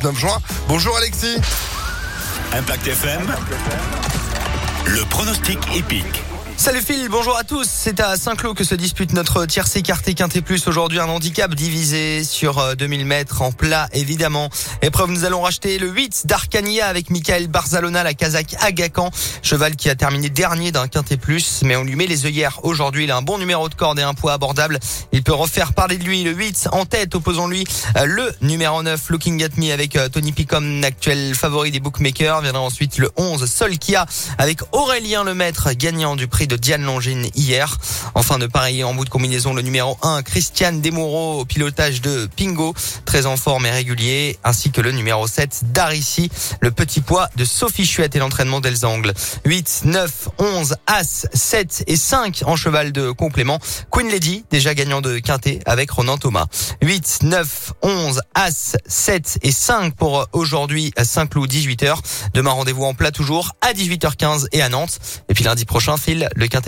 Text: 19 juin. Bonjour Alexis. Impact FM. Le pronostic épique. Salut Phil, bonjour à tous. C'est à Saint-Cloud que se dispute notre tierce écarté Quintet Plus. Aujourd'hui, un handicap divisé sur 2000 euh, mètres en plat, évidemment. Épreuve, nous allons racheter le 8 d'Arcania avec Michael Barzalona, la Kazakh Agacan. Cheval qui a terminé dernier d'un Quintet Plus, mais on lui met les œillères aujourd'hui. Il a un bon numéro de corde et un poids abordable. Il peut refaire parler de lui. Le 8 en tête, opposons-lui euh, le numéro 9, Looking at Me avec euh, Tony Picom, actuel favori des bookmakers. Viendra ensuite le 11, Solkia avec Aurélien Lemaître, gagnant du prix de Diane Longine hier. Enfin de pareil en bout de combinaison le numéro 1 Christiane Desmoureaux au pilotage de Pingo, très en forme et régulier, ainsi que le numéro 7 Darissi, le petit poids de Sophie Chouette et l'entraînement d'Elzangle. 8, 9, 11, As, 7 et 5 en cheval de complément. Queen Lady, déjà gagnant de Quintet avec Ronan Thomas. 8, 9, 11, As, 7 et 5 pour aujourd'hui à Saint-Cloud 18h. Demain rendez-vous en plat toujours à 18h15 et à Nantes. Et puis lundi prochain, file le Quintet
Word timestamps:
19 0.00 0.16
juin. 0.18 0.38
Bonjour 0.68 0.96
Alexis. 0.96 1.38
Impact 2.52 2.86
FM. 2.86 3.26
Le 4.86 5.04
pronostic 5.06 5.58
épique. 5.74 6.22
Salut 6.58 6.82
Phil, 6.82 7.08
bonjour 7.08 7.38
à 7.38 7.44
tous. 7.44 7.68
C'est 7.70 8.00
à 8.00 8.16
Saint-Cloud 8.16 8.56
que 8.56 8.64
se 8.64 8.74
dispute 8.74 9.12
notre 9.12 9.46
tierce 9.46 9.76
écarté 9.76 10.14
Quintet 10.14 10.40
Plus. 10.40 10.66
Aujourd'hui, 10.66 10.98
un 10.98 11.06
handicap 11.06 11.54
divisé 11.54 12.24
sur 12.24 12.76
2000 12.76 13.00
euh, 13.00 13.04
mètres 13.04 13.42
en 13.42 13.52
plat, 13.52 13.88
évidemment. 13.92 14.50
Épreuve, 14.82 15.12
nous 15.12 15.24
allons 15.24 15.42
racheter 15.42 15.78
le 15.78 15.88
8 15.88 16.26
d'Arcania 16.26 16.88
avec 16.88 17.10
Michael 17.10 17.46
Barzalona, 17.46 18.02
la 18.02 18.12
Kazakh 18.12 18.56
Agacan. 18.60 19.12
Cheval 19.40 19.76
qui 19.76 19.88
a 19.88 19.94
terminé 19.94 20.30
dernier 20.30 20.72
d'un 20.72 20.88
Quintet 20.88 21.16
Plus, 21.16 21.60
mais 21.62 21.76
on 21.76 21.84
lui 21.84 21.94
met 21.94 22.08
les 22.08 22.26
œillères 22.26 22.58
aujourd'hui. 22.64 23.04
Il 23.04 23.12
a 23.12 23.16
un 23.16 23.22
bon 23.22 23.38
numéro 23.38 23.68
de 23.68 23.74
corde 23.74 24.00
et 24.00 24.02
un 24.02 24.14
poids 24.14 24.32
abordable. 24.32 24.80
Il 25.12 25.22
peut 25.22 25.34
refaire 25.34 25.74
parler 25.74 25.96
de 25.96 26.02
lui. 26.02 26.24
Le 26.24 26.32
8 26.32 26.70
en 26.72 26.86
tête, 26.86 27.14
opposons-lui 27.14 27.64
euh, 27.96 28.04
le 28.04 28.34
numéro 28.40 28.82
9, 28.82 29.10
Looking 29.10 29.44
at 29.44 29.50
Me 29.58 29.72
avec 29.72 29.94
euh, 29.94 30.08
Tony 30.08 30.32
Picom, 30.32 30.82
actuel 30.82 31.36
favori 31.36 31.70
des 31.70 31.78
bookmakers. 31.78 32.42
Viendra 32.42 32.62
ensuite 32.62 32.98
le 32.98 33.12
11, 33.16 33.48
Solkia 33.48 34.06
avec 34.38 34.58
Aurélien 34.72 35.22
Lemaître, 35.22 35.70
gagnant 35.72 36.16
du 36.16 36.26
prix 36.26 36.47
de 36.48 36.56
Diane 36.56 36.82
Longine 36.82 37.28
hier. 37.34 37.76
Enfin 38.14 38.38
de 38.38 38.46
pareil 38.46 38.82
en 38.82 38.94
bout 38.94 39.04
de 39.04 39.10
combinaison 39.10 39.54
le 39.54 39.62
numéro 39.62 39.96
1 40.02 40.22
Christiane 40.22 40.80
Desmoureaux 40.80 41.40
au 41.40 41.44
pilotage 41.44 42.00
de 42.00 42.28
Pingo, 42.36 42.74
très 43.04 43.26
en 43.26 43.36
forme 43.36 43.66
et 43.66 43.70
régulier, 43.70 44.38
ainsi 44.42 44.70
que 44.70 44.80
le 44.80 44.90
numéro 44.90 45.26
7 45.26 45.72
Darissi, 45.72 46.30
le 46.60 46.70
petit 46.70 47.00
poids 47.00 47.28
de 47.36 47.44
Sophie 47.44 47.86
Chouette 47.86 48.16
et 48.16 48.18
l'entraînement 48.18 48.60
d'Elzangle. 48.60 49.12
8, 49.44 49.82
9, 49.84 50.28
11, 50.38 50.76
As, 50.86 51.26
7 51.32 51.84
et 51.86 51.96
5 51.96 52.42
en 52.46 52.56
cheval 52.56 52.92
de 52.92 53.10
complément. 53.10 53.58
Queen 53.90 54.08
Lady, 54.08 54.44
déjà 54.50 54.74
gagnant 54.74 55.00
de 55.00 55.18
Quintet 55.18 55.60
avec 55.66 55.90
Ronan 55.90 56.18
Thomas. 56.18 56.46
8, 56.82 57.20
9, 57.22 57.72
11, 57.82 58.20
As, 58.34 58.76
7 58.86 59.38
et 59.42 59.52
5 59.52 59.94
pour 59.94 60.26
aujourd'hui 60.32 60.92
à 60.96 61.04
Saint-Cloud 61.04 61.50
18h. 61.50 61.96
Demain 62.32 62.50
rendez-vous 62.50 62.84
en 62.84 62.94
plat 62.94 63.10
toujours 63.10 63.52
à 63.60 63.72
18h15 63.72 64.46
et 64.52 64.62
à 64.62 64.68
Nantes. 64.68 64.98
Et 65.28 65.34
puis 65.34 65.44
lundi 65.44 65.64
prochain, 65.64 65.96
file 65.96 66.28
le 66.38 66.46
Quintet 66.46 66.56